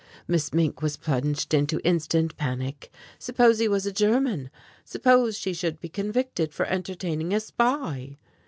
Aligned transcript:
Miss 0.27 0.51
Mink 0.51 0.81
was 0.81 0.97
plunged 0.97 1.53
into 1.53 1.79
instant 1.83 2.35
panic; 2.35 2.91
suppose 3.19 3.59
he 3.59 3.67
was 3.67 3.85
a 3.85 3.91
German? 3.91 4.49
Suppose 4.83 5.37
she 5.37 5.53
should 5.53 5.79
be 5.79 5.89
convicted 5.89 6.55
for 6.55 6.65
entertaining 6.65 7.35
a 7.35 7.39
spy! 7.39 8.17